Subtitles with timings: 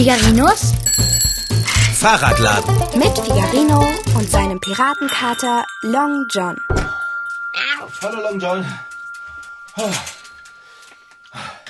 [0.00, 0.72] Figarinos
[1.92, 2.74] Fahrradladen.
[2.98, 3.86] mit Figarino
[4.16, 6.56] und seinem Piratenkater Long John.
[8.00, 8.64] Hallo Long John.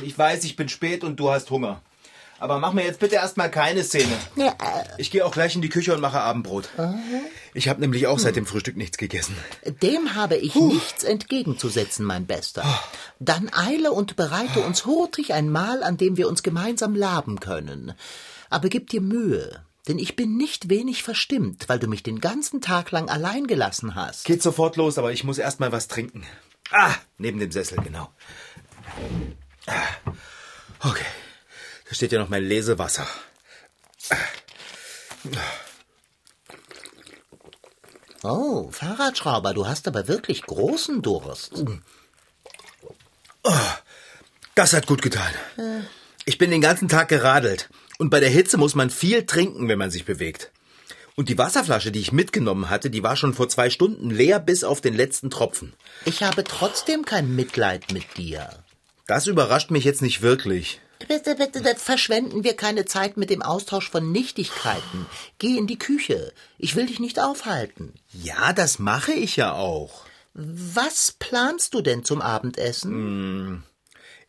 [0.02, 1.82] Ich weiß, ich bin spät und du hast Hunger.
[2.41, 4.12] Aber mach mir jetzt bitte erstmal keine Szene.
[4.34, 4.54] Ja,
[4.98, 6.68] Ich gehe auch gleich in die Küche und mache Abendbrot.
[7.55, 9.37] Ich habe nämlich auch seit dem Frühstück nichts gegessen.
[9.82, 12.65] dem habe ich nichts entgegenzusetzen, mein Bester.
[13.18, 17.92] Dann eile und bereite uns hurtig ein Mahl, an dem wir uns gemeinsam laben können.
[18.48, 22.60] Aber gib dir Mühe, denn ich bin nicht wenig verstimmt, weil du mich den ganzen
[22.62, 24.24] Tag lang allein gelassen hast.
[24.24, 26.24] Geht sofort los, aber ich muss erstmal was trinken.
[26.73, 28.09] Ah, neben dem Sessel, genau.
[29.66, 29.73] Ah,
[30.82, 31.04] Okay.
[31.91, 33.05] Da steht ja noch mein Lesewasser.
[38.23, 41.65] Oh, Fahrradschrauber, du hast aber wirklich großen Durst.
[44.55, 45.32] Das hat gut getan.
[46.27, 47.69] Ich bin den ganzen Tag geradelt.
[47.99, 50.52] Und bei der Hitze muss man viel trinken, wenn man sich bewegt.
[51.16, 54.63] Und die Wasserflasche, die ich mitgenommen hatte, die war schon vor zwei Stunden leer bis
[54.63, 55.75] auf den letzten Tropfen.
[56.04, 58.49] Ich habe trotzdem kein Mitleid mit dir.
[59.09, 60.80] Das überrascht mich jetzt nicht wirklich.
[61.09, 65.06] Bitte, bitte, verschwenden wir keine Zeit mit dem Austausch von Nichtigkeiten.
[65.38, 66.32] Geh in die Küche.
[66.59, 67.94] Ich will dich nicht aufhalten.
[68.12, 70.04] Ja, das mache ich ja auch.
[70.34, 73.65] Was planst du denn zum Abendessen?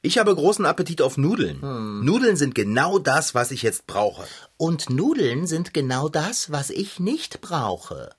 [0.02, 1.60] Ich habe großen Appetit auf Nudeln.
[2.04, 4.26] Nudeln sind genau das, was ich jetzt brauche.
[4.58, 8.10] Und Nudeln sind genau das, was ich nicht brauche.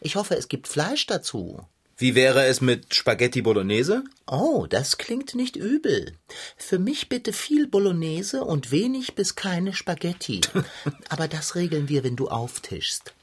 [0.00, 1.66] Ich hoffe, es gibt Fleisch dazu.
[1.96, 4.02] Wie wäre es mit Spaghetti Bolognese?
[4.26, 6.16] Oh, das klingt nicht übel.
[6.56, 10.40] Für mich bitte viel Bolognese und wenig bis keine Spaghetti.
[11.08, 13.14] Aber das regeln wir, wenn du auftischst.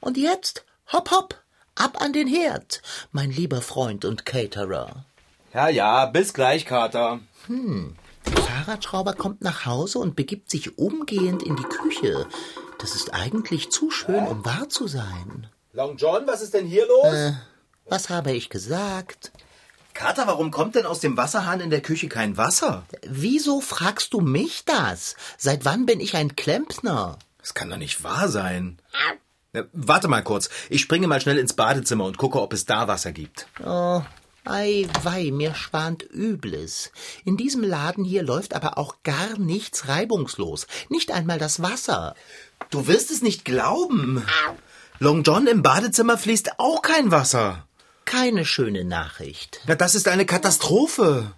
[0.00, 1.42] Und jetzt, hopp, hopp,
[1.74, 5.06] ab an den Herd, mein lieber Freund und Caterer.
[5.54, 7.20] Ja, ja, bis gleich, Kater.
[7.48, 12.26] Der Fahrradschrauber kommt nach Hause und begibt sich umgehend in die Küche.
[12.78, 15.46] Das ist eigentlich zu schön, um wahr zu sein.
[15.72, 17.34] Long John, was ist denn hier los?
[17.90, 19.32] Was habe ich gesagt?
[19.94, 22.84] Kater, warum kommt denn aus dem Wasserhahn in der Küche kein Wasser?
[23.02, 25.16] Wieso fragst du mich das?
[25.36, 27.18] Seit wann bin ich ein Klempner?
[27.38, 28.78] Das kann doch nicht wahr sein.
[29.52, 30.50] Ja, warte mal kurz.
[30.68, 33.48] Ich springe mal schnell ins Badezimmer und gucke, ob es da Wasser gibt.
[33.64, 34.02] Oh,
[34.44, 36.92] ei wei, mir schwant Übles.
[37.24, 40.68] In diesem Laden hier läuft aber auch gar nichts reibungslos.
[40.90, 42.14] Nicht einmal das Wasser.
[42.70, 44.24] Du wirst es nicht glauben.
[45.00, 47.66] Long John im Badezimmer fließt auch kein Wasser.
[48.04, 49.60] Keine schöne Nachricht.
[49.66, 51.32] Na, das ist eine Katastrophe.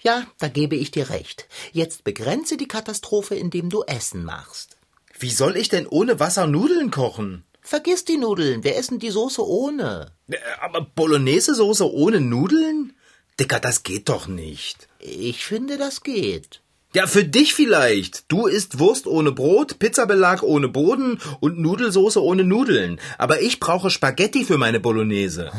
[0.00, 1.46] Ja, da gebe ich dir recht.
[1.72, 4.76] Jetzt begrenze die Katastrophe, indem du Essen machst.
[5.18, 7.44] Wie soll ich denn ohne Wasser Nudeln kochen?
[7.62, 10.12] Vergiss die Nudeln, wir essen die Soße ohne.
[10.28, 12.92] Äh, Aber Bolognese-Soße ohne Nudeln?
[13.40, 14.86] Dicker, das geht doch nicht.
[14.98, 16.60] Ich finde, das geht.
[16.94, 18.30] Ja, für dich vielleicht.
[18.30, 23.00] Du isst Wurst ohne Brot, Pizzabelag ohne Boden und Nudelsoße ohne Nudeln.
[23.18, 25.50] Aber ich brauche Spaghetti für meine Bolognese.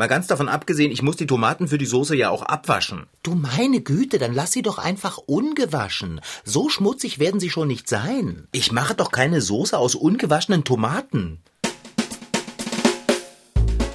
[0.00, 3.04] Mal ganz davon abgesehen, ich muss die Tomaten für die Soße ja auch abwaschen.
[3.22, 6.22] Du meine Güte, dann lass sie doch einfach ungewaschen.
[6.42, 8.48] So schmutzig werden sie schon nicht sein.
[8.50, 11.42] Ich mache doch keine Soße aus ungewaschenen Tomaten.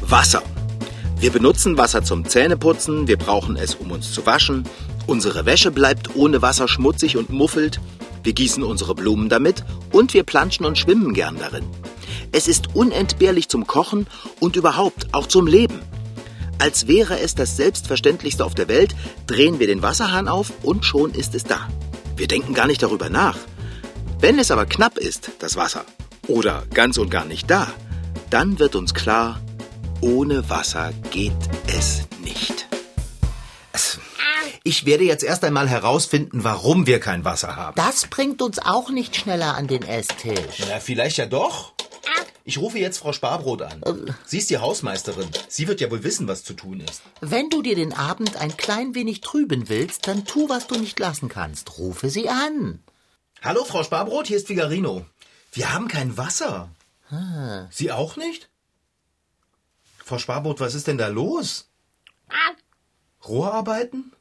[0.02, 0.44] Wasser.
[1.18, 4.64] Wir benutzen Wasser zum Zähneputzen, wir brauchen es, um uns zu waschen.
[5.08, 7.82] Unsere Wäsche bleibt ohne Wasser schmutzig und muffelt.
[8.22, 11.66] Wir gießen unsere Blumen damit und wir planschen und schwimmen gern darin.
[12.32, 14.06] Es ist unentbehrlich zum Kochen
[14.40, 15.82] und überhaupt auch zum Leben.
[16.58, 18.96] Als wäre es das Selbstverständlichste auf der Welt,
[19.28, 21.68] drehen wir den Wasserhahn auf und schon ist es da.
[22.16, 23.38] Wir denken gar nicht darüber nach.
[24.20, 25.86] Wenn es aber knapp ist, das Wasser,
[26.28, 27.68] oder ganz und gar nicht da,
[28.30, 29.42] dann wird uns klar,
[30.02, 31.34] ohne Wasser geht
[31.68, 32.68] es nicht.
[34.68, 37.76] Ich werde jetzt erst einmal herausfinden, warum wir kein Wasser haben.
[37.76, 40.66] Das bringt uns auch nicht schneller an den Esstisch.
[40.68, 41.74] Na, vielleicht ja doch.
[42.48, 44.16] Ich rufe jetzt Frau Sparbrot an.
[44.24, 45.28] Sie ist die Hausmeisterin.
[45.48, 47.02] Sie wird ja wohl wissen, was zu tun ist.
[47.20, 51.00] Wenn du dir den Abend ein klein wenig trüben willst, dann tu, was du nicht
[51.00, 51.80] lassen kannst.
[51.80, 52.84] Rufe sie an.
[53.42, 55.08] Hallo, Frau Sparbrot, hier ist Figarino.
[55.54, 56.70] Wir haben kein Wasser.
[57.72, 58.48] Sie auch nicht?
[59.98, 61.68] Frau Sparbrot, was ist denn da los?
[63.28, 64.14] Rohrarbeiten?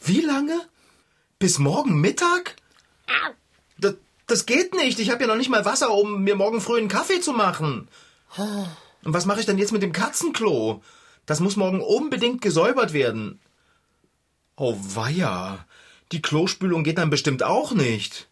[0.00, 0.58] Wie lange?
[1.38, 2.56] Bis morgen Mittag?
[4.26, 4.98] Das, geht nicht.
[4.98, 7.88] Ich habe ja noch nicht mal Wasser, um mir morgen früh einen Kaffee zu machen.
[9.04, 10.82] Und was mache ich denn jetzt mit dem Katzenklo?
[11.26, 13.40] Das muss morgen unbedingt gesäubert werden.
[14.56, 15.66] Oh weia.
[16.12, 18.28] Die Klospülung geht dann bestimmt auch nicht.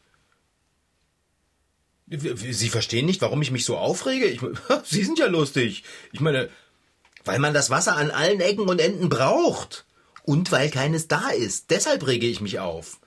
[2.07, 4.27] Sie verstehen nicht, warum ich mich so aufrege?
[4.27, 4.41] Ich,
[4.85, 5.85] Sie sind ja lustig.
[6.13, 6.51] Ich meine,
[7.25, 9.87] weil man das Wasser an allen Ecken und Enden braucht.
[10.25, 11.71] Und weil keines da ist.
[11.71, 13.01] Deshalb rege ich mich auf.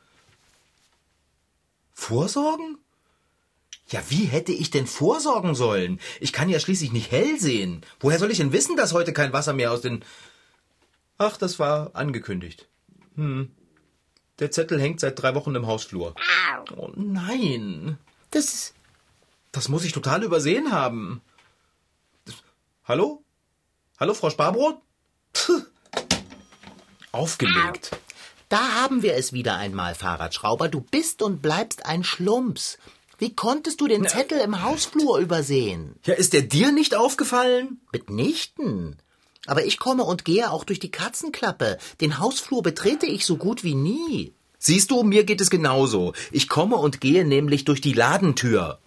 [1.95, 2.77] Vorsorgen?
[3.87, 5.99] Ja, wie hätte ich denn vorsorgen sollen?
[6.19, 7.81] Ich kann ja schließlich nicht hell sehen.
[7.99, 10.03] Woher soll ich denn wissen, dass heute kein Wasser mehr aus den...
[11.17, 12.67] Ach, das war angekündigt.
[13.15, 13.49] Hm.
[14.39, 16.13] Der Zettel hängt seit drei Wochen im Hausflur.
[16.75, 17.97] Oh nein.
[18.31, 18.73] Das ist.
[19.53, 21.21] Das muss ich total übersehen haben.
[22.83, 23.23] Hallo?
[23.97, 24.77] Hallo, Frau Sparbrot?
[25.31, 25.61] Puh.
[27.13, 27.91] Aufgelegt.
[28.55, 30.69] Da haben wir es wieder einmal, Fahrradschrauber.
[30.69, 32.77] Du bist und bleibst ein Schlumps.
[33.17, 35.97] Wie konntest du den Zettel im Hausflur übersehen?
[36.05, 37.81] Ja, ist der dir nicht aufgefallen?
[37.91, 38.95] Mitnichten.
[39.45, 41.79] Aber ich komme und gehe auch durch die Katzenklappe.
[41.99, 44.33] Den Hausflur betrete ich so gut wie nie.
[44.57, 46.13] Siehst du, mir geht es genauso.
[46.31, 48.79] Ich komme und gehe nämlich durch die Ladentür.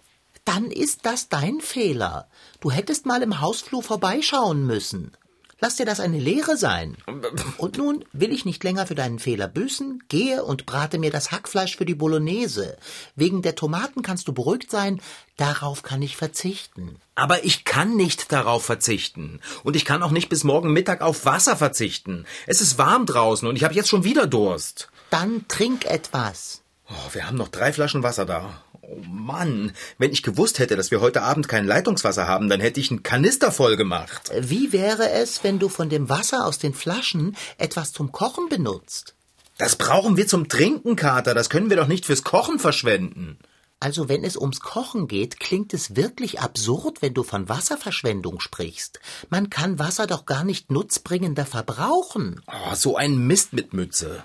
[0.45, 2.27] Dann ist das dein Fehler.
[2.59, 5.11] Du hättest mal im Hausflur vorbeischauen müssen.
[5.61, 6.95] Lass dir das eine Lehre sein.
[7.57, 11.31] Und nun will ich nicht länger für deinen Fehler büßen, gehe und brate mir das
[11.31, 12.77] Hackfleisch für die Bolognese.
[13.15, 15.01] Wegen der Tomaten kannst du beruhigt sein,
[15.35, 16.95] darauf kann ich verzichten.
[17.15, 19.41] Aber ich kann nicht darauf verzichten.
[19.63, 22.25] Und ich kann auch nicht bis morgen Mittag auf Wasser verzichten.
[22.47, 24.89] Es ist warm draußen und ich habe jetzt schon wieder Durst.
[25.09, 26.61] Dann trink etwas.
[26.89, 28.63] Oh, wir haben noch drei Flaschen Wasser da.
[28.91, 32.79] Oh Mann, wenn ich gewusst hätte, dass wir heute Abend kein Leitungswasser haben, dann hätte
[32.79, 34.31] ich einen Kanister voll gemacht.
[34.39, 39.15] Wie wäre es, wenn du von dem Wasser aus den Flaschen etwas zum Kochen benutzt?
[39.59, 41.35] Das brauchen wir zum Trinken, Kater.
[41.35, 43.37] Das können wir doch nicht fürs Kochen verschwenden.
[43.79, 48.99] Also wenn es ums Kochen geht, klingt es wirklich absurd, wenn du von Wasserverschwendung sprichst.
[49.29, 52.41] Man kann Wasser doch gar nicht nutzbringender verbrauchen.
[52.47, 54.23] Oh, so ein Mist mit Mütze.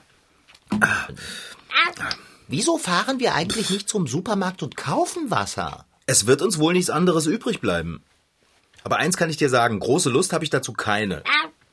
[0.80, 1.08] Ah.
[2.46, 5.86] Wieso fahren wir eigentlich nicht zum Supermarkt und kaufen Wasser?
[6.06, 8.02] Es wird uns wohl nichts anderes übrig bleiben.
[8.82, 11.22] Aber eins kann ich dir sagen, große Lust habe ich dazu keine.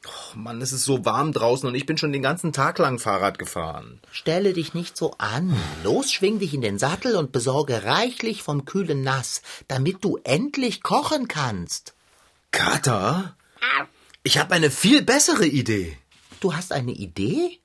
[0.07, 2.99] Oh Mann, es ist so warm draußen und ich bin schon den ganzen Tag lang
[2.99, 3.99] Fahrrad gefahren.
[4.11, 5.55] Stelle dich nicht so an.
[5.83, 10.81] Los, schwing dich in den Sattel und besorge reichlich vom kühlen Nass, damit du endlich
[10.81, 11.93] kochen kannst.
[12.51, 13.35] Kater?
[14.23, 15.97] Ich habe eine viel bessere Idee.
[16.39, 17.59] Du hast eine Idee?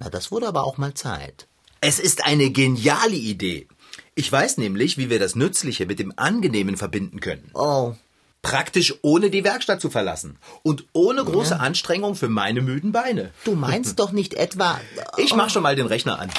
[0.00, 1.46] Na, das wurde aber auch mal Zeit.
[1.86, 3.68] Es ist eine geniale Idee.
[4.14, 7.50] Ich weiß nämlich, wie wir das Nützliche mit dem Angenehmen verbinden können.
[7.52, 7.92] Oh.
[8.40, 10.38] Praktisch ohne die Werkstatt zu verlassen.
[10.62, 11.60] Und ohne große ja.
[11.60, 13.32] Anstrengung für meine müden Beine.
[13.44, 14.80] Du meinst doch nicht etwa.
[15.18, 16.30] Ich mach schon mal den Rechner an.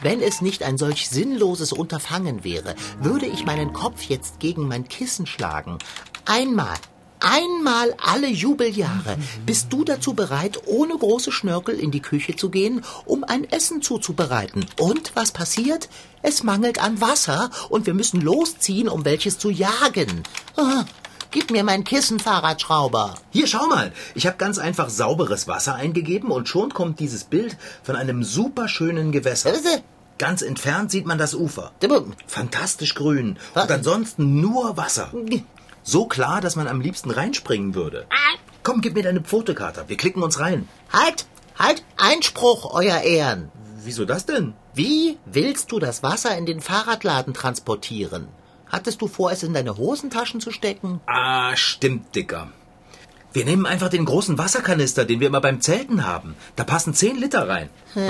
[0.00, 4.88] Wenn es nicht ein solch sinnloses Unterfangen wäre, würde ich meinen Kopf jetzt gegen mein
[4.88, 5.76] Kissen schlagen.
[6.24, 6.78] Einmal,
[7.20, 9.16] einmal alle Jubeljahre
[9.46, 13.82] bist du dazu bereit, ohne große Schnörkel in die Küche zu gehen, um ein Essen
[13.82, 14.66] zuzubereiten.
[14.78, 15.88] Und was passiert?
[16.22, 20.22] Es mangelt an Wasser und wir müssen losziehen, um welches zu jagen.
[20.56, 20.84] Ah,
[21.30, 23.16] gib mir mein Kissen, Fahrradschrauber.
[23.30, 23.92] Hier, schau mal.
[24.14, 29.12] Ich habe ganz einfach sauberes Wasser eingegeben und schon kommt dieses Bild von einem superschönen
[29.12, 29.52] Gewässer.
[30.16, 31.72] Ganz entfernt sieht man das Ufer.
[32.26, 33.36] Fantastisch grün.
[33.54, 35.10] Und ansonsten nur Wasser.
[35.86, 38.06] So klar, dass man am liebsten reinspringen würde.
[38.62, 39.88] Komm, gib mir deine Pfotekater.
[39.88, 40.66] Wir klicken uns rein.
[40.90, 41.26] Halt!
[41.58, 41.84] Halt!
[41.98, 43.52] Einspruch, Euer Ehren!
[43.84, 44.54] Wieso das denn?
[44.72, 48.28] Wie willst du das Wasser in den Fahrradladen transportieren?
[48.66, 51.02] Hattest du vor, es in deine Hosentaschen zu stecken?
[51.06, 52.48] Ah, stimmt, Dicker.
[53.34, 56.34] Wir nehmen einfach den großen Wasserkanister, den wir immer beim Zelten haben.
[56.56, 57.68] Da passen zehn Liter rein.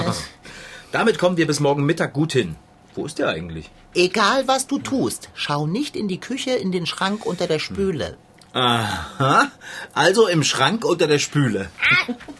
[0.93, 2.54] Damit kommen wir bis morgen Mittag gut hin.
[2.95, 3.71] Wo ist der eigentlich?
[3.95, 8.17] Egal was du tust, schau nicht in die Küche, in den Schrank unter der Spüle.
[8.53, 9.51] Aha,
[9.93, 11.71] also im Schrank unter der Spüle.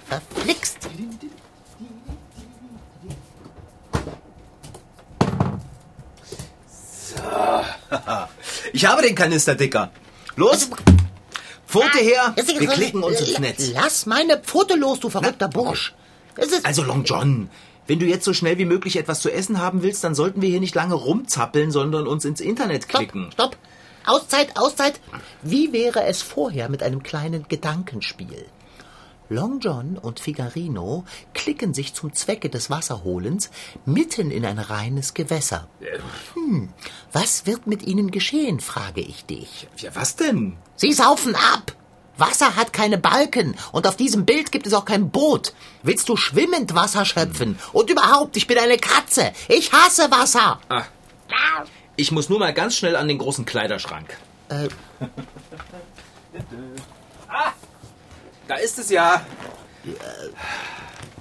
[0.09, 0.79] Verflixt.
[6.69, 7.23] So.
[8.73, 9.93] Ich habe den Kanister, Dicker.
[10.35, 10.69] Los,
[11.69, 13.71] Pfote her, wir klicken uns ins Netz.
[13.73, 15.95] Lass meine Pfote los, du verrückter Bursch.
[16.65, 17.49] Also Long John,
[17.87, 20.49] wenn du jetzt so schnell wie möglich etwas zu essen haben willst, dann sollten wir
[20.49, 23.31] hier nicht lange rumzappeln, sondern uns ins Internet klicken.
[23.33, 23.59] Stopp, stopp.
[24.07, 25.01] Auszeit, Auszeit.
[25.43, 28.47] Wie wäre es vorher mit einem kleinen Gedankenspiel?
[29.31, 33.51] Long John und Figarino klicken sich zum Zwecke des Wasserholens
[33.87, 35.67] mitten in ein reines Gewässer.
[36.35, 36.69] Hm,
[37.13, 39.67] was wird mit ihnen geschehen, frage ich dich.
[39.79, 40.59] Ja, was denn?
[40.77, 41.75] Sie saufen ab!
[42.17, 45.53] Wasser hat keine Balken und auf diesem Bild gibt es auch kein Boot.
[45.83, 47.59] Willst du schwimmend Wasser schöpfen?
[47.73, 49.33] Und überhaupt, ich bin eine Katze.
[49.49, 50.61] Ich hasse Wasser.
[50.69, 50.85] Ah.
[51.97, 54.17] Ich muss nur mal ganz schnell an den großen Kleiderschrank.
[54.49, 54.69] Äh.
[57.29, 57.53] ah,
[58.49, 59.25] da ist es ja.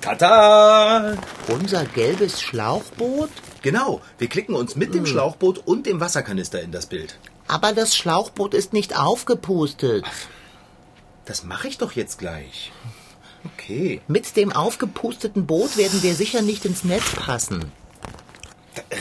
[0.01, 1.17] Tata!
[1.47, 3.29] Unser gelbes Schlauchboot?
[3.61, 7.17] Genau, wir klicken uns mit dem Schlauchboot und dem Wasserkanister in das Bild.
[7.47, 10.03] Aber das Schlauchboot ist nicht aufgepustet.
[10.05, 10.42] Ach.
[11.25, 12.71] Das mache ich doch jetzt gleich.
[13.45, 14.01] Okay.
[14.07, 17.71] Mit dem aufgepusteten Boot werden wir sicher nicht ins Netz passen.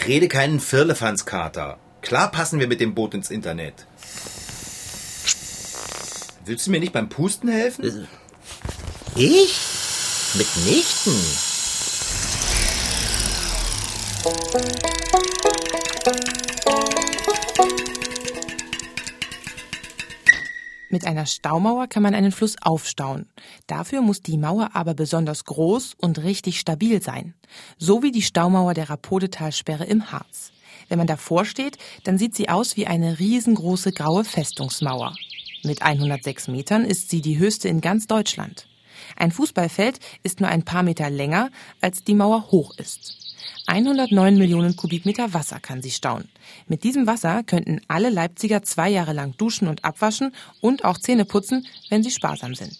[0.06, 1.78] Rede keinen Firlefanzkater.
[2.00, 3.86] Klar passen wir mit dem Boot ins Internet.
[6.44, 8.08] Willst du mir nicht beim Pusten helfen?
[9.14, 9.60] Ich?
[10.34, 11.14] Mitnichten.
[20.92, 23.26] Mit einer Staumauer kann man einen Fluss aufstauen.
[23.66, 27.32] Dafür muss die Mauer aber besonders groß und richtig stabil sein.
[27.78, 30.52] So wie die Staumauer der Rapodetalsperre im Harz.
[30.90, 35.14] Wenn man davor steht, dann sieht sie aus wie eine riesengroße graue Festungsmauer.
[35.62, 38.68] Mit 106 Metern ist sie die höchste in ganz Deutschland.
[39.16, 41.48] Ein Fußballfeld ist nur ein paar Meter länger,
[41.80, 43.21] als die Mauer hoch ist.
[43.66, 46.28] 109 Millionen Kubikmeter Wasser kann sie stauen.
[46.66, 51.24] Mit diesem Wasser könnten alle Leipziger zwei Jahre lang duschen und abwaschen und auch Zähne
[51.24, 52.78] putzen, wenn sie sparsam sind.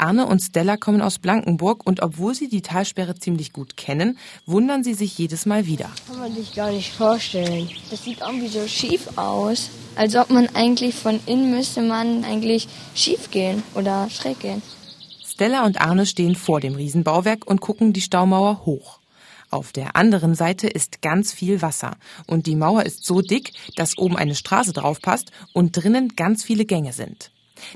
[0.00, 4.84] Arne und Stella kommen aus Blankenburg und obwohl sie die Talsperre ziemlich gut kennen, wundern
[4.84, 5.90] sie sich jedes Mal wieder.
[6.06, 7.68] Kann man sich gar nicht vorstellen.
[7.90, 9.70] Das sieht irgendwie so schief aus.
[9.96, 14.62] Als ob man eigentlich von innen müsste man eigentlich schief gehen oder schräg gehen.
[15.26, 19.00] Stella und Arne stehen vor dem Riesenbauwerk und gucken die Staumauer hoch.
[19.50, 23.96] Auf der anderen Seite ist ganz viel Wasser und die Mauer ist so dick, dass
[23.96, 27.30] oben eine Straße draufpasst und drinnen ganz viele Gänge sind.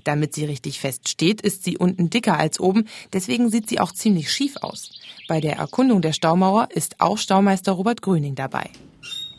[0.05, 3.93] Damit sie richtig fest steht, ist sie unten dicker als oben, deswegen sieht sie auch
[3.93, 4.93] ziemlich schief aus.
[5.29, 8.71] Bei der Erkundung der Staumauer ist auch Staumeister Robert Gröning dabei.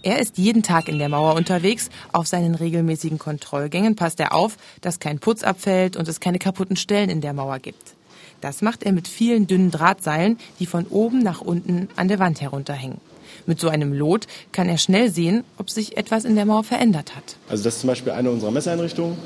[0.01, 1.89] Er ist jeden Tag in der Mauer unterwegs.
[2.11, 6.75] Auf seinen regelmäßigen Kontrollgängen passt er auf, dass kein Putz abfällt und es keine kaputten
[6.75, 7.95] Stellen in der Mauer gibt.
[8.43, 12.41] Das macht er mit vielen dünnen Drahtseilen, die von oben nach unten an der Wand
[12.41, 12.97] herunterhängen.
[13.45, 17.15] Mit so einem Lot kann er schnell sehen, ob sich etwas in der Mauer verändert
[17.15, 17.37] hat.
[17.47, 19.17] Also das ist zum Beispiel eine unserer Messeinrichtungen.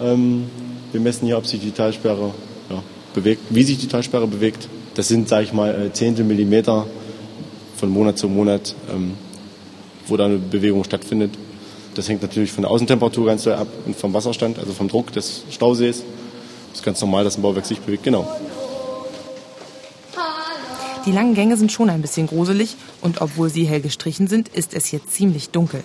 [0.00, 0.50] Ähm,
[0.90, 2.34] wir messen hier, ob sich die Talsperre
[2.68, 2.82] ja,
[3.14, 4.68] bewegt, wie sich die Talsperre bewegt.
[4.94, 6.88] Das sind, sage ich mal, äh, Zehntel Millimeter
[7.76, 9.12] von Monat zu Monat, ähm,
[10.08, 11.30] wo da eine Bewegung stattfindet.
[11.94, 15.12] Das hängt natürlich von der Außentemperatur ganz doll ab und vom Wasserstand, also vom Druck
[15.12, 16.02] des Stausees.
[16.70, 18.28] Das ist ganz normal, dass ein Bauwerk sich bewegt, genau.
[21.08, 24.74] Die langen Gänge sind schon ein bisschen gruselig und obwohl sie hell gestrichen sind, ist
[24.74, 25.82] es hier ziemlich dunkel.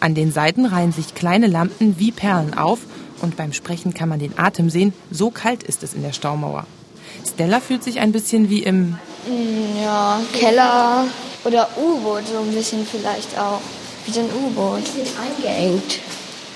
[0.00, 2.80] An den Seiten reihen sich kleine Lampen wie Perlen auf
[3.22, 6.66] und beim Sprechen kann man den Atem sehen, so kalt ist es in der Staumauer.
[7.24, 11.04] Stella fühlt sich ein bisschen wie im mm, ja, Keller
[11.44, 13.60] oder U-Boot so ein bisschen vielleicht auch.
[14.06, 14.78] Wie so ein U-Boot.
[14.78, 16.00] Ein bisschen eingeengt.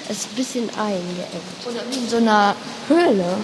[0.09, 1.67] Es ist ein bisschen eingeengt.
[1.71, 2.57] Oder wie in so einer
[2.89, 3.37] Höhle.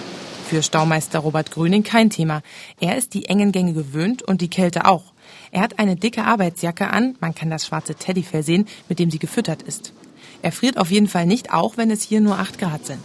[0.45, 2.43] Für Staumeister Robert Gröning kein Thema.
[2.79, 5.13] Er ist die engen Gänge gewöhnt und die Kälte auch.
[5.49, 9.17] Er hat eine dicke Arbeitsjacke an, man kann das schwarze Teddyfell sehen, mit dem sie
[9.17, 9.91] gefüttert ist.
[10.43, 13.03] Er friert auf jeden Fall nicht, auch wenn es hier nur 8 Grad sind.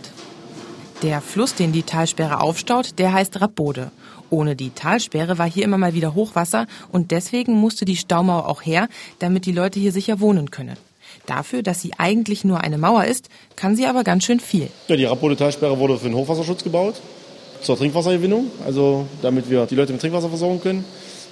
[1.02, 3.90] Der Fluss, den die Talsperre aufstaut, der heißt Rappode.
[4.28, 8.61] Ohne die Talsperre war hier immer mal wieder Hochwasser und deswegen musste die Staumauer auch
[8.61, 8.87] her,
[9.18, 10.76] damit die Leute hier sicher wohnen können.
[11.25, 14.68] Dafür, dass sie eigentlich nur eine Mauer ist, kann sie aber ganz schön viel.
[14.88, 17.00] Ja, die Rappode-Talsperre wurde für den Hochwasserschutz gebaut
[17.62, 20.85] zur Trinkwassergewinnung, also damit wir die Leute mit Trinkwasser versorgen können,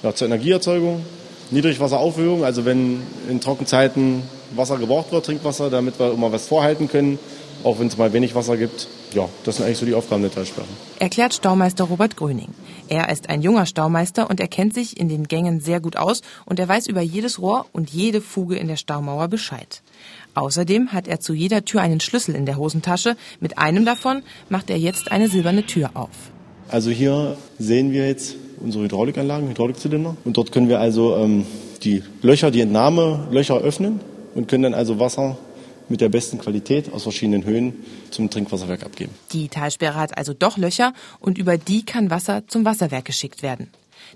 [0.03, 1.05] ja, zur Energieerzeugung,
[1.51, 4.23] Niedrigwasseraufhöhung, also wenn in Trockenzeiten
[4.55, 7.19] Wasser gebraucht wird, Trinkwasser, damit wir immer was vorhalten können,
[7.65, 8.88] auch wenn es mal wenig Wasser gibt.
[9.15, 10.67] Ja, das sind eigentlich so die Aufgaben der Talsperre.
[10.99, 12.49] Erklärt Staumeister Robert Gröning.
[12.88, 16.23] Er ist ein junger Staumeister und er kennt sich in den Gängen sehr gut aus
[16.47, 19.83] und er weiß über jedes Rohr und jede Fuge in der Staumauer Bescheid.
[20.35, 23.17] Außerdem hat er zu jeder Tür einen Schlüssel in der Hosentasche.
[23.41, 26.11] Mit einem davon macht er jetzt eine silberne Tür auf.
[26.69, 30.17] Also hier sehen wir jetzt unsere Hydraulikanlagen, Hydraulikzylinder.
[30.25, 31.47] Und dort können wir also ähm,
[31.83, 34.00] die Löcher, die Entnahmelöcher öffnen
[34.35, 35.38] und können dann also Wasser
[35.88, 39.14] mit der besten Qualität aus verschiedenen Höhen zum Trinkwasserwerk abgeben.
[39.33, 43.71] Die Talsperre hat also doch Löcher und über die kann Wasser zum Wasserwerk geschickt werden.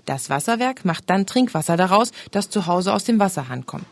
[0.05, 3.85] Das Wasserwerk macht dann Trinkwasser daraus, das zu Hause aus dem Wasserhahn kommt.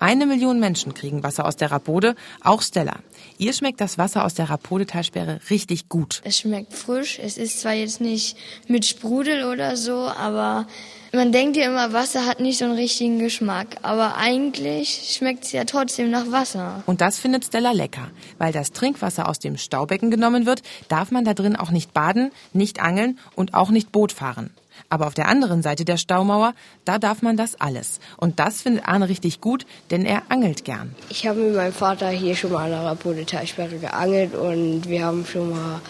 [0.00, 2.96] Eine Million Menschen kriegen Wasser aus der Rapode, auch Stella.
[3.36, 6.20] Ihr schmeckt das Wasser aus der Rapode-Talsperre richtig gut.
[6.24, 7.18] Es schmeckt frisch.
[7.20, 8.36] Es ist zwar jetzt nicht
[8.68, 10.66] mit Sprudel oder so, aber
[11.12, 13.78] man denkt ja immer, Wasser hat nicht so einen richtigen Geschmack.
[13.82, 16.82] Aber eigentlich schmeckt es ja trotzdem nach Wasser.
[16.86, 18.10] Und das findet Stella lecker.
[18.38, 22.30] Weil das Trinkwasser aus dem Staubecken genommen wird, darf man da drin auch nicht baden,
[22.52, 24.50] nicht angeln und auch nicht Boot fahren.
[24.88, 26.54] Aber auf der anderen Seite der Staumauer,
[26.84, 28.00] da darf man das alles.
[28.16, 30.94] Und das findet Arne richtig gut, denn er angelt gern.
[31.08, 35.24] Ich habe mit meinem Vater hier schon mal an der Rapode-Talsperre geangelt und wir haben
[35.26, 35.80] schon mal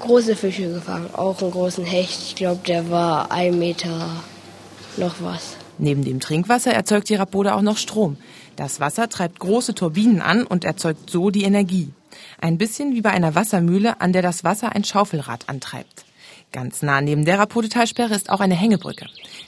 [0.00, 1.08] große Fische gefangen.
[1.14, 2.20] Auch einen großen Hecht.
[2.22, 4.10] Ich glaube, der war ein Meter
[4.96, 5.56] noch was.
[5.78, 8.16] Neben dem Trinkwasser erzeugt die Rapode auch noch Strom.
[8.56, 11.90] Das Wasser treibt große Turbinen an und erzeugt so die Energie.
[12.40, 16.04] Ein bisschen wie bei einer Wassermühle, an der das Wasser ein Schaufelrad antreibt.
[16.52, 19.06] Ganz nah neben der Rapodetalsperre ist auch eine Hängebrücke.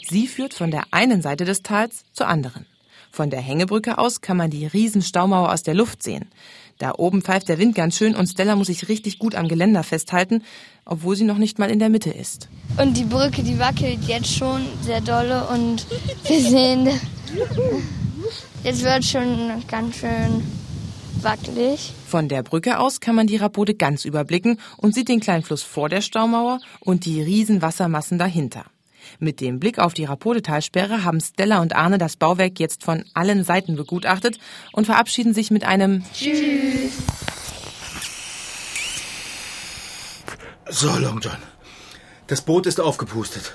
[0.08, 2.66] Sie führt von der einen Seite des Tals zur anderen.
[3.10, 6.30] Von der Hängebrücke aus kann man die Riesenstaumauer aus der Luft sehen.
[6.78, 9.82] Da oben pfeift der Wind ganz schön und Stella muss sich richtig gut am Geländer
[9.82, 10.42] festhalten,
[10.84, 12.48] obwohl sie noch nicht mal in der Mitte ist.
[12.78, 15.86] Und die Brücke, die wackelt jetzt schon sehr dolle und
[16.26, 16.88] wir sehen,
[18.64, 20.42] jetzt wird schon ganz schön
[21.24, 21.92] wackelig.
[22.06, 25.62] Von der Brücke aus kann man die Rapode ganz überblicken und sieht den kleinen Fluss
[25.62, 28.64] vor der Staumauer und die riesen Wassermassen dahinter.
[29.18, 33.44] Mit dem Blick auf die Rapodetalsperre haben Stella und Arne das Bauwerk jetzt von allen
[33.44, 34.38] Seiten begutachtet
[34.72, 36.92] und verabschieden sich mit einem Tschüss.
[40.68, 41.36] So, Long John.
[42.28, 43.52] Das Boot ist aufgepustet.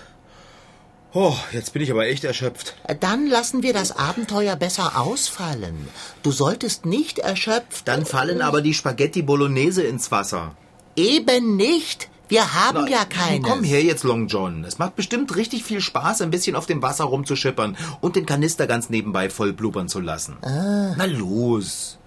[1.13, 2.75] Oh, jetzt bin ich aber echt erschöpft.
[2.99, 5.87] Dann lassen wir das Abenteuer besser ausfallen.
[6.21, 7.87] Du solltest nicht erschöpft.
[7.87, 10.55] Dann fallen aber die Spaghetti Bolognese ins Wasser.
[10.95, 12.09] Eben nicht.
[12.27, 13.49] Wir haben Na, ja keines.
[13.49, 14.65] Komm her jetzt, Long John.
[14.65, 18.67] Es macht bestimmt richtig viel Spaß, ein bisschen auf dem Wasser rumzuschippern und den Kanister
[18.67, 20.35] ganz nebenbei voll blubbern zu lassen.
[20.41, 21.99] Na los.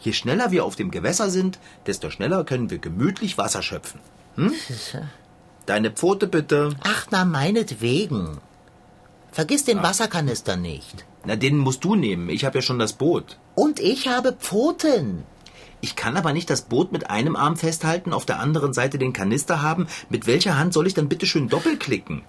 [0.00, 4.00] Je schneller wir auf dem Gewässer sind, desto schneller können wir gemütlich Wasser schöpfen.
[4.36, 4.52] Hm?
[5.66, 6.76] Deine Pfote bitte.
[6.82, 8.38] Ach, na meinetwegen.
[9.32, 11.04] Vergiss den Wasserkanister nicht.
[11.24, 12.28] Na, den musst du nehmen.
[12.28, 13.38] Ich habe ja schon das Boot.
[13.54, 15.24] Und ich habe Pfoten.
[15.80, 19.12] Ich kann aber nicht das Boot mit einem Arm festhalten, auf der anderen Seite den
[19.12, 19.86] Kanister haben.
[20.08, 22.22] Mit welcher Hand soll ich dann bitte schön doppelklicken?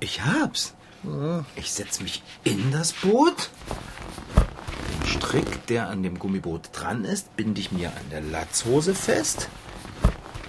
[0.00, 0.74] Ich hab's.
[1.56, 3.50] Ich setz mich in das Boot.
[5.02, 9.48] Den Strick, der an dem Gummiboot dran ist, binde ich mir an der Latzhose fest.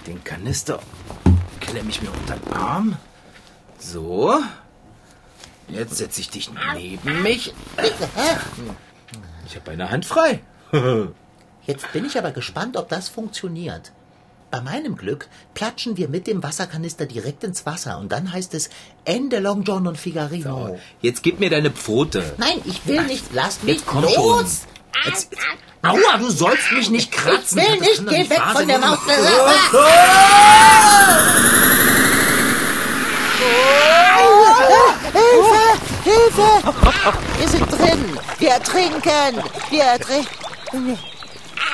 [0.06, 0.80] Den Kanister
[1.68, 2.96] klemme ich mir unter den Arm.
[3.78, 4.34] So.
[5.68, 7.52] Jetzt setze ich dich neben mich.
[9.46, 10.40] Ich habe eine Hand frei.
[11.66, 13.92] Jetzt bin ich aber gespannt, ob das funktioniert.
[14.50, 18.70] Bei meinem Glück platschen wir mit dem Wasserkanister direkt ins Wasser und dann heißt es
[19.04, 20.78] Ende Long John und Figarino.
[21.02, 22.32] Jetzt gib mir deine Pfote.
[22.38, 23.24] Nein, ich will nicht.
[23.34, 24.14] Lass mich Jetzt komm los.
[24.14, 24.46] schon.
[25.04, 25.42] Jetzt, jetzt,
[25.82, 27.58] aua, du sollst mich nicht Ich kratzen.
[27.58, 28.08] will Das nicht.
[28.08, 28.98] Geh weg von der Maus.
[35.12, 35.78] Hilfe!
[36.04, 36.74] Hilfe!
[37.38, 38.18] Wir sind drin.
[38.38, 39.42] Wir ertrinken.
[39.70, 40.98] Wir ertrinken.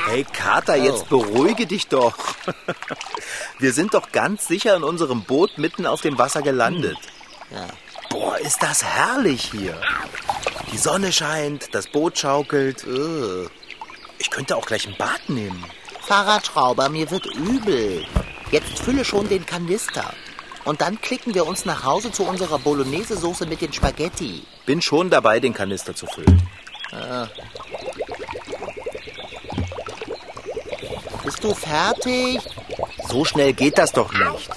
[0.06, 2.14] Hey Kater, jetzt beruhige dich doch.
[3.58, 6.98] Wir sind doch ganz sicher in unserem Boot mitten auf dem Wasser gelandet.
[7.50, 7.66] Ja.
[8.14, 9.80] Boah, ist das herrlich hier.
[10.70, 12.86] Die Sonne scheint, das Boot schaukelt.
[14.18, 15.64] Ich könnte auch gleich ein Bad nehmen.
[16.06, 18.06] Fahrradschrauber, mir wird übel.
[18.52, 20.14] Jetzt fülle schon den Kanister.
[20.64, 24.44] Und dann klicken wir uns nach Hause zu unserer Bolognese-Soße mit den Spaghetti.
[24.64, 26.40] Bin schon dabei, den Kanister zu füllen.
[31.24, 32.38] Bist du fertig?
[33.08, 34.50] So schnell geht das doch nicht.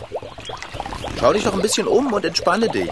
[1.20, 2.92] Schau dich doch ein bisschen um und entspanne dich.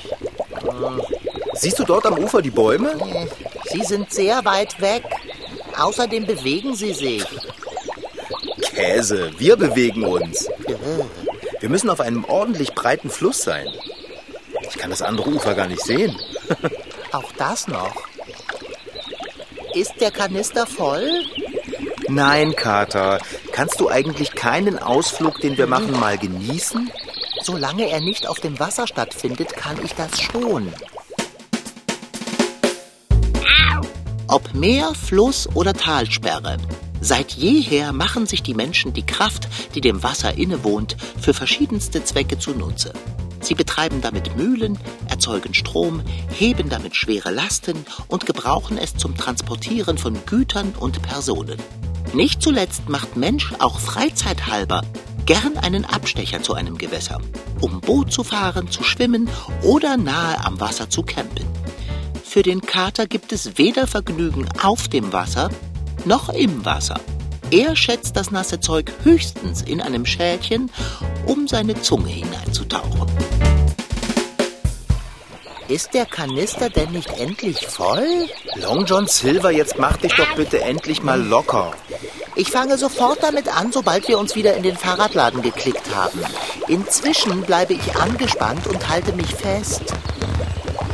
[1.53, 2.95] Siehst du dort am Ufer die Bäume?
[3.71, 5.03] Sie sind sehr weit weg.
[5.77, 7.25] Außerdem bewegen sie sich.
[8.61, 10.49] Käse, wir bewegen uns.
[11.59, 13.67] Wir müssen auf einem ordentlich breiten Fluss sein.
[14.69, 16.17] Ich kann das andere Ufer gar nicht sehen.
[17.11, 17.95] Auch das noch.
[19.73, 21.09] Ist der Kanister voll?
[22.07, 23.19] Nein, Kater.
[23.51, 26.91] Kannst du eigentlich keinen Ausflug, den wir machen, mal genießen?
[27.45, 30.73] Solange er nicht auf dem Wasser stattfindet, kann ich das schon.
[34.27, 36.57] Ob Meer, Fluss oder Talsperre.
[37.01, 42.39] Seit jeher machen sich die Menschen die Kraft, die dem Wasser innewohnt, für verschiedenste Zwecke
[42.39, 42.93] zunutze.
[43.41, 49.99] Sie betreiben damit Mühlen, erzeugen Strom, heben damit schwere Lasten und gebrauchen es zum Transportieren
[49.99, 51.59] von Gütern und Personen.
[52.15, 54.83] Nicht zuletzt macht Mensch auch freizeithalber
[55.25, 57.19] gern einen Abstecher zu einem Gewässer,
[57.59, 59.29] um Boot zu fahren, zu schwimmen
[59.63, 61.45] oder nahe am Wasser zu campen.
[62.23, 65.49] Für den Kater gibt es weder Vergnügen auf dem Wasser
[66.05, 67.01] noch im Wasser.
[67.51, 70.71] Er schätzt das nasse Zeug höchstens in einem Schälchen,
[71.25, 73.11] um seine Zunge hineinzutauchen.
[75.67, 78.29] Ist der Kanister denn nicht endlich voll?
[78.55, 81.73] Long John Silver, jetzt mach dich doch bitte endlich mal locker.
[82.35, 86.19] Ich fange sofort damit an, sobald wir uns wieder in den Fahrradladen geklickt haben.
[86.67, 89.81] Inzwischen bleibe ich angespannt und halte mich fest.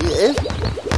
[0.03, 0.33] Äh,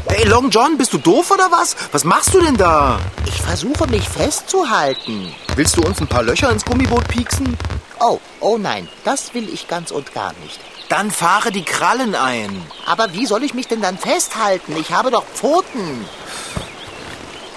[0.10, 1.76] Hey, Long John, bist du doof oder was?
[1.92, 3.00] Was machst du denn da?
[3.26, 5.34] Ich versuche mich festzuhalten.
[5.56, 7.58] Willst du uns ein paar Löcher ins Gummiboot pieksen?
[8.00, 10.60] Oh, oh nein, das will ich ganz und gar nicht.
[10.88, 12.62] Dann fahre die Krallen ein.
[12.86, 14.76] Aber wie soll ich mich denn dann festhalten?
[14.78, 16.06] Ich habe doch Pfoten.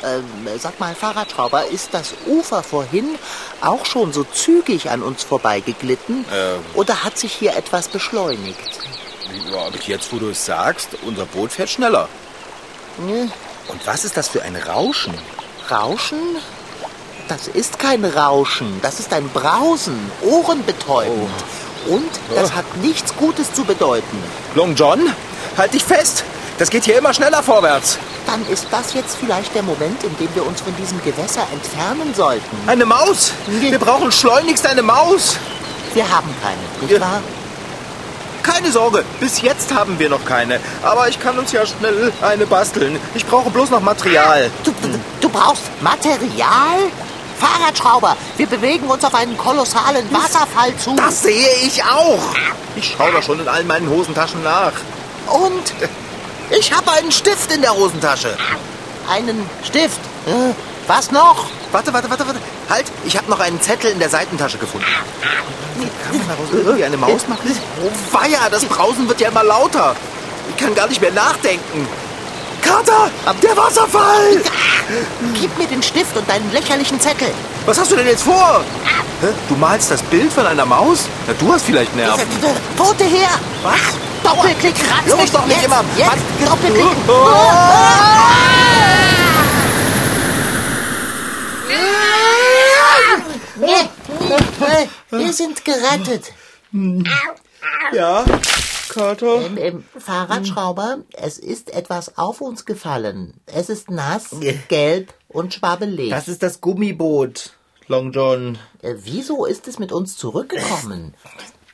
[0.06, 0.24] Ähm,
[0.58, 3.16] sag mal, Fahrradschrauber, ist das Ufer vorhin
[3.60, 6.24] auch schon so zügig an uns vorbeigeglitten?
[6.32, 6.60] Ähm.
[6.74, 8.56] Oder hat sich hier etwas beschleunigt?
[9.50, 12.08] Ja, aber jetzt, wo du es sagst, unser Boot fährt schneller.
[12.98, 13.28] Ne,
[13.68, 15.14] Und was ist das für ein Rauschen?
[15.70, 16.18] Rauschen?
[17.28, 21.28] Das ist kein Rauschen, das ist ein Brausen, ohrenbetäubend.
[21.88, 24.22] Und das hat nichts Gutes zu bedeuten.
[24.54, 25.12] Long John,
[25.56, 26.24] halt dich fest.
[26.58, 27.98] Das geht hier immer schneller vorwärts.
[28.26, 32.14] Dann ist das jetzt vielleicht der Moment, in dem wir uns von diesem Gewässer entfernen
[32.14, 32.56] sollten.
[32.66, 33.32] Eine Maus.
[33.46, 35.36] Wir brauchen schleunigst eine Maus.
[35.94, 37.00] Wir haben keine, nicht Ja.
[37.00, 37.20] wahr?
[38.42, 40.60] Keine Sorge, bis jetzt haben wir noch keine.
[40.82, 42.98] Aber ich kann uns ja schnell eine basteln.
[43.14, 44.50] Ich brauche bloß noch Material.
[44.62, 44.88] Du, du,
[45.20, 46.78] du brauchst Material?
[47.38, 50.94] Fahrradschrauber, wir bewegen uns auf einen kolossalen Wasserfall zu.
[50.96, 52.18] Das sehe ich auch.
[52.76, 54.72] Ich schaue da schon in allen meinen Hosentaschen nach.
[55.28, 55.74] Und
[56.50, 58.36] Ich habe einen Stift in der Hosentasche.
[59.10, 60.00] einen Stift.
[60.86, 61.46] Was noch?
[61.72, 62.40] Warte, warte, warte, warte.
[62.68, 64.86] Halt, ich habe noch einen Zettel in der Seitentasche gefunden.
[64.86, 67.50] Kann man daraus irgendwie eine Maus machen?
[67.82, 69.94] Oh weia, das Brausen wird ja immer lauter.
[70.50, 71.86] Ich kann gar nicht mehr nachdenken.
[72.62, 73.10] Kater,
[73.42, 74.42] der Wasserfall!
[75.34, 77.28] Gib mir den Stift und deinen lächerlichen Zettel.
[77.64, 78.64] Was hast du denn jetzt vor?
[79.48, 81.00] Du malst das Bild von einer Maus?
[81.26, 82.26] Na, du hast vielleicht Nerven.
[82.76, 83.28] Pfote her!
[83.62, 83.78] Was?
[84.26, 85.84] Doppelklick, ratz mich doch nicht jetzt, immer.
[85.96, 86.48] Jetzt, Was?
[86.50, 86.96] Doppelklick.
[95.10, 96.32] Wir sind gerettet.
[97.92, 98.24] Ja,
[98.88, 99.46] Kater.
[99.46, 103.34] Ähm, ähm, Fahrradschrauber, es ist etwas auf uns gefallen.
[103.46, 104.34] Es ist nass,
[104.68, 106.10] gelb und schwabbelig.
[106.10, 107.52] Das ist das Gummiboot,
[107.86, 108.58] Long John.
[108.82, 111.14] Äh, wieso ist es mit uns zurückgekommen?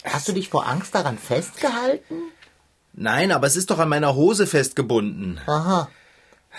[0.05, 2.32] Hast du dich vor Angst daran festgehalten?
[2.95, 5.41] Nein, aber es ist doch an meiner Hose festgebunden.
[5.47, 5.89] Aha.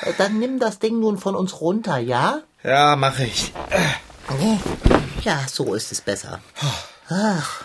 [0.01, 2.41] Äh, Dann nimm das Ding nun von uns runter, ja?
[2.63, 3.51] Ja, mache ich.
[5.23, 6.39] Ja, so ist es besser.
[7.09, 7.63] Ach.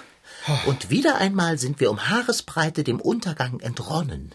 [0.66, 4.34] Und wieder einmal sind wir um Haaresbreite dem Untergang entronnen.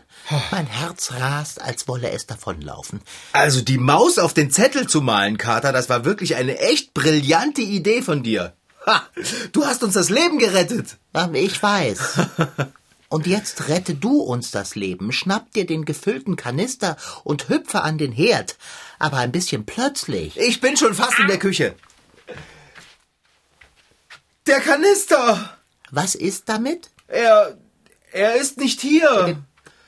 [0.52, 3.02] Mein Herz rast, als wolle es davonlaufen.
[3.32, 7.62] Also die Maus auf den Zettel zu malen, Kater, das war wirklich eine echt brillante
[7.62, 8.54] Idee von dir.
[8.86, 9.02] Ha,
[9.54, 10.98] du hast uns das Leben gerettet.
[11.16, 12.00] Ähm, Ich weiß.
[13.14, 18.00] Und jetzt rette du uns das Leben, schnapp dir den gefüllten Kanister und hüpfe an
[18.00, 18.58] den Herd.
[18.98, 20.36] Aber ein bisschen plötzlich.
[20.40, 21.76] Ich bin schon fast in der Küche.
[24.48, 25.60] Der Kanister.
[25.92, 26.90] Was ist damit?
[27.08, 27.56] Er,
[28.12, 29.44] er ist nicht hier.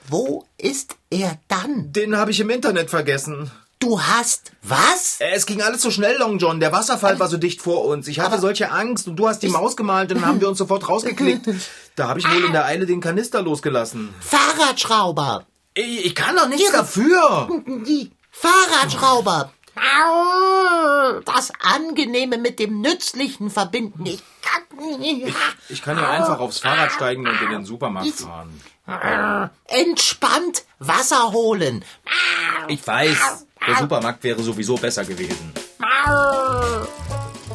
[0.07, 1.91] Wo ist er dann?
[1.93, 3.49] Den habe ich im Internet vergessen.
[3.79, 5.17] Du hast was?
[5.19, 6.59] Es ging alles so schnell, Long John.
[6.59, 8.07] Der Wasserfall war so dicht vor uns.
[8.07, 10.47] Ich hatte Aber- solche Angst und du hast die Maus gemalt und dann haben wir
[10.49, 11.47] uns sofort rausgeklickt.
[11.97, 14.13] Da habe ich wohl in der Eile den Kanister losgelassen.
[14.19, 15.45] Fahrradschrauber.
[15.75, 17.47] Ich, ich kann doch nichts dafür.
[17.87, 19.53] Die Fahrradschrauber.
[19.77, 24.05] Au, Das Angenehme mit dem Nützlichen verbinden.
[24.05, 24.63] Ich kann
[25.69, 28.59] Ich kann ja einfach aufs Fahrrad steigen und in den Supermarkt fahren.
[29.67, 31.85] Entspannt Wasser holen.
[32.67, 35.53] Ich weiß, der Supermarkt wäre sowieso besser gewesen.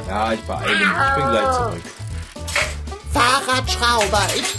[0.08, 0.86] Ja, ich beeile mich.
[0.86, 1.82] Ich bin gleich zurück.
[3.12, 4.22] Fahrradschrauber.
[4.36, 4.56] Ich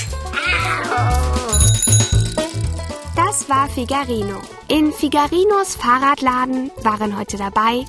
[3.15, 4.41] Das war Figarino.
[4.67, 7.85] In Figarinos Fahrradladen waren heute dabei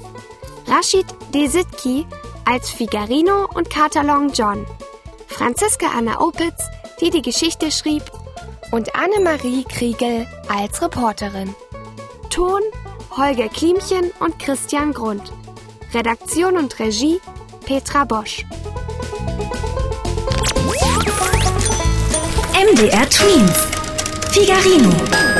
[0.66, 2.06] Rashid Desitki
[2.44, 4.66] als Figarino und Kater Long John,
[5.28, 6.64] Franziska Anna Opitz,
[7.00, 8.02] die die Geschichte schrieb,
[8.72, 11.54] und Annemarie Kriegel als Reporterin.
[12.30, 12.62] Ton
[13.16, 15.32] Holger Klimchen und Christian Grund.
[15.92, 17.20] Redaktion und Regie
[17.66, 18.46] Petra Bosch.
[22.54, 23.66] MDR Twins.
[24.30, 25.31] Figarino.